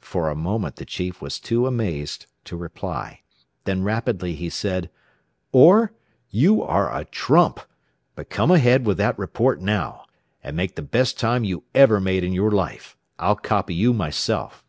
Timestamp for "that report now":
8.96-10.06